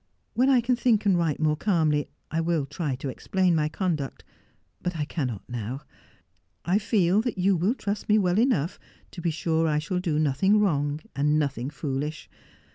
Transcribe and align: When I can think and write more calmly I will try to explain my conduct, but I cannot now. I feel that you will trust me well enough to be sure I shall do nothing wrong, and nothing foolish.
When 0.33 0.49
I 0.49 0.61
can 0.61 0.75
think 0.75 1.05
and 1.05 1.15
write 1.15 1.39
more 1.39 1.55
calmly 1.55 2.09
I 2.31 2.41
will 2.41 2.65
try 2.65 2.95
to 2.95 3.09
explain 3.09 3.53
my 3.53 3.69
conduct, 3.69 4.23
but 4.81 4.95
I 4.97 5.05
cannot 5.05 5.47
now. 5.47 5.81
I 6.65 6.79
feel 6.79 7.21
that 7.21 7.37
you 7.37 7.55
will 7.55 7.75
trust 7.75 8.09
me 8.09 8.17
well 8.17 8.39
enough 8.39 8.79
to 9.11 9.21
be 9.21 9.29
sure 9.29 9.67
I 9.67 9.77
shall 9.77 9.99
do 9.99 10.17
nothing 10.17 10.59
wrong, 10.59 11.01
and 11.15 11.37
nothing 11.37 11.69
foolish. 11.69 12.31